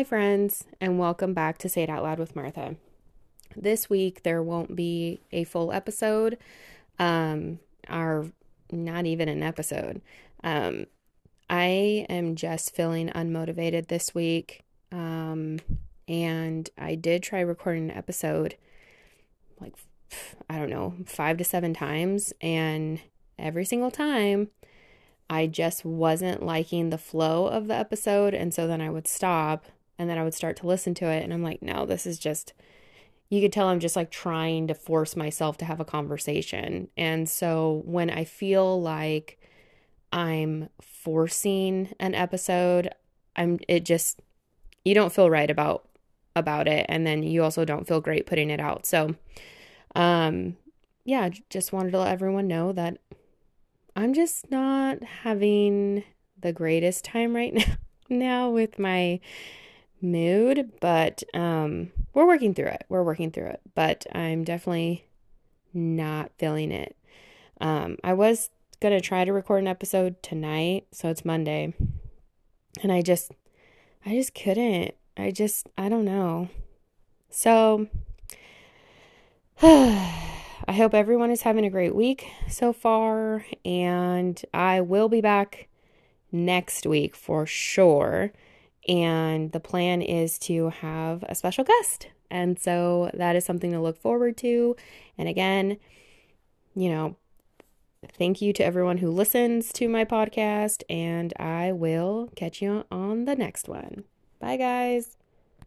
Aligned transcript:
Hi, 0.00 0.04
friends, 0.04 0.64
and 0.80 0.98
welcome 0.98 1.34
back 1.34 1.58
to 1.58 1.68
Say 1.68 1.82
It 1.82 1.90
Out 1.90 2.02
Loud 2.02 2.18
with 2.18 2.34
Martha. 2.34 2.76
This 3.54 3.90
week 3.90 4.22
there 4.22 4.42
won't 4.42 4.74
be 4.74 5.20
a 5.30 5.44
full 5.44 5.72
episode, 5.72 6.38
um, 6.98 7.58
or 7.86 8.28
not 8.72 9.04
even 9.04 9.28
an 9.28 9.42
episode. 9.42 10.00
Um, 10.42 10.86
I 11.50 12.06
am 12.08 12.34
just 12.34 12.74
feeling 12.74 13.10
unmotivated 13.10 13.88
this 13.88 14.14
week, 14.14 14.62
um, 14.90 15.58
and 16.08 16.70
I 16.78 16.94
did 16.94 17.22
try 17.22 17.40
recording 17.40 17.90
an 17.90 17.96
episode 17.98 18.56
like 19.60 19.74
I 20.48 20.56
don't 20.56 20.70
know, 20.70 20.94
five 21.04 21.36
to 21.36 21.44
seven 21.44 21.74
times, 21.74 22.32
and 22.40 23.02
every 23.38 23.66
single 23.66 23.90
time 23.90 24.48
I 25.28 25.46
just 25.46 25.84
wasn't 25.84 26.42
liking 26.42 26.88
the 26.88 26.96
flow 26.96 27.48
of 27.48 27.66
the 27.66 27.74
episode. 27.74 28.32
And 28.32 28.54
so 28.54 28.66
then 28.66 28.80
I 28.80 28.88
would 28.88 29.06
stop 29.06 29.66
and 30.00 30.08
then 30.08 30.16
I 30.16 30.24
would 30.24 30.32
start 30.32 30.56
to 30.56 30.66
listen 30.66 30.94
to 30.94 31.04
it. 31.06 31.22
And 31.22 31.30
I'm 31.30 31.42
like, 31.42 31.60
no, 31.60 31.84
this 31.84 32.06
is 32.06 32.18
just, 32.18 32.54
you 33.28 33.42
could 33.42 33.52
tell 33.52 33.68
I'm 33.68 33.80
just 33.80 33.96
like 33.96 34.10
trying 34.10 34.66
to 34.68 34.74
force 34.74 35.14
myself 35.14 35.58
to 35.58 35.66
have 35.66 35.78
a 35.78 35.84
conversation. 35.84 36.88
And 36.96 37.28
so 37.28 37.82
when 37.84 38.08
I 38.08 38.24
feel 38.24 38.80
like 38.80 39.38
I'm 40.10 40.70
forcing 40.80 41.94
an 42.00 42.14
episode, 42.14 42.88
I'm, 43.36 43.60
it 43.68 43.84
just, 43.84 44.20
you 44.86 44.94
don't 44.94 45.12
feel 45.12 45.28
right 45.28 45.50
about 45.50 45.86
about 46.36 46.68
it 46.68 46.86
and 46.88 47.04
then 47.04 47.24
you 47.24 47.42
also 47.42 47.64
don't 47.64 47.88
feel 47.88 48.00
great 48.00 48.24
putting 48.24 48.50
it 48.50 48.60
out 48.60 48.86
so 48.86 49.16
um 49.96 50.56
yeah 51.04 51.28
just 51.50 51.72
wanted 51.72 51.90
to 51.90 51.98
let 51.98 52.12
everyone 52.12 52.46
know 52.46 52.70
that 52.72 52.98
I'm 53.96 54.14
just 54.14 54.48
not 54.48 55.02
having 55.02 56.04
the 56.40 56.52
greatest 56.52 57.04
time 57.04 57.34
right 57.34 57.52
now, 57.52 57.64
now 58.08 58.50
with 58.50 58.78
my 58.78 59.18
mood, 60.02 60.72
but 60.80 61.22
um, 61.34 61.92
we're 62.14 62.26
working 62.26 62.54
through 62.54 62.68
it. 62.68 62.84
We're 62.88 63.02
working 63.02 63.30
through 63.30 63.46
it, 63.46 63.60
but 63.74 64.06
I'm 64.12 64.44
definitely 64.44 65.06
not 65.72 66.32
feeling 66.38 66.72
it. 66.72 66.96
Um, 67.60 67.98
I 68.02 68.14
was 68.14 68.50
gonna 68.80 69.00
try 69.00 69.24
to 69.24 69.32
record 69.32 69.60
an 69.62 69.68
episode 69.68 70.22
tonight, 70.22 70.86
so 70.92 71.08
it's 71.08 71.24
Monday, 71.24 71.74
and 72.82 72.90
I 72.90 73.02
just, 73.02 73.32
I 74.04 74.14
just 74.14 74.34
couldn't. 74.34 74.94
I 75.16 75.30
just, 75.30 75.68
I 75.76 75.88
don't 75.88 76.04
know. 76.04 76.48
So. 77.30 77.88
I 80.70 80.72
hope 80.72 80.94
everyone 80.94 81.30
is 81.30 81.42
having 81.42 81.64
a 81.64 81.70
great 81.70 81.94
week 81.96 82.30
so 82.48 82.72
far, 82.72 83.44
and 83.64 84.40
I 84.54 84.80
will 84.82 85.08
be 85.08 85.20
back 85.20 85.68
next 86.30 86.86
week 86.86 87.16
for 87.16 87.44
sure. 87.44 88.32
And 88.88 89.52
the 89.52 89.60
plan 89.60 90.02
is 90.02 90.38
to 90.40 90.70
have 90.70 91.24
a 91.28 91.34
special 91.34 91.64
guest. 91.64 92.08
And 92.30 92.58
so 92.58 93.10
that 93.14 93.36
is 93.36 93.44
something 93.44 93.72
to 93.72 93.80
look 93.80 93.98
forward 93.98 94.36
to. 94.38 94.76
And 95.18 95.28
again, 95.28 95.78
you 96.74 96.88
know, 96.88 97.16
thank 98.16 98.40
you 98.40 98.52
to 98.54 98.64
everyone 98.64 98.98
who 98.98 99.10
listens 99.10 99.72
to 99.74 99.88
my 99.88 100.04
podcast, 100.04 100.82
and 100.88 101.32
I 101.38 101.72
will 101.72 102.30
catch 102.36 102.62
you 102.62 102.84
on 102.90 103.24
the 103.24 103.36
next 103.36 103.68
one. 103.68 104.04
Bye, 104.38 104.56
guys. 104.56 105.19